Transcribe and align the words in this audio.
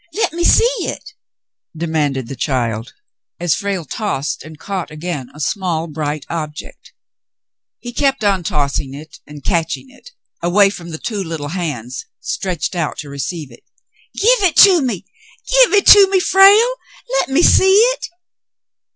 Let 0.13 0.33
me 0.33 0.43
see 0.43 0.63
it," 0.79 1.11
demanded 1.77 2.27
the 2.27 2.35
child, 2.35 2.95
as 3.39 3.53
Frale 3.53 3.85
tossed 3.85 4.41
and 4.41 4.57
caught 4.57 4.89
again 4.89 5.29
a 5.35 5.39
small, 5.39 5.85
bright 5.85 6.25
object. 6.27 6.91
He 7.77 7.93
kept 7.93 8.23
on 8.23 8.41
tossing 8.41 8.95
it 8.95 9.19
and 9.27 9.43
catching 9.43 9.91
it 9.91 10.09
away 10.41 10.71
from 10.71 10.89
the 10.89 10.97
two 10.97 11.23
little 11.23 11.49
hands 11.49 12.07
stretched 12.19 12.73
out 12.75 12.97
to 12.97 13.09
receive 13.11 13.51
it. 13.51 13.63
"Give 14.15 14.41
it 14.49 14.55
to 14.65 14.81
me. 14.81 15.05
Give 15.47 15.71
it 15.73 15.85
to 15.89 16.09
me, 16.09 16.19
Frale. 16.19 16.73
Let 17.19 17.29
me 17.29 17.43
see 17.43 17.71
it." 17.75 18.07